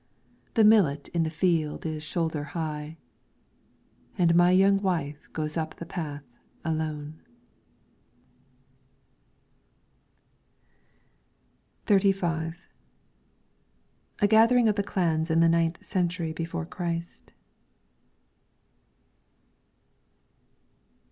The 0.55 0.63
millet 0.63 1.09
in 1.09 1.21
the 1.21 1.29
field 1.29 1.85
is 1.85 2.01
shoulder 2.01 2.43
high, 2.57 2.97
And 4.17 4.33
my 4.33 4.49
young 4.49 4.81
wife 4.81 5.27
goes 5.31 5.57
up 5.57 5.75
the 5.75 5.85
path 5.85 6.23
alone. 6.65 7.21
38 11.85 11.93
LYRICS 12.13 12.19
FROM 12.19 12.29
THE 12.31 12.37
CHINESE 12.45 12.55
XXXV 12.55 12.63
A 14.23 14.27
gathering 14.27 14.67
of 14.69 14.75
the 14.75 14.81
clans 14.81 15.29
in 15.29 15.39
the 15.39 15.47
ninth 15.47 15.85
century 15.85 16.33
before 16.33 16.65
Christ. 16.65 17.31